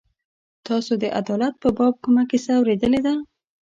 [0.67, 3.13] تاسو د عدالت په باب کومه کیسه اورېدلې ده.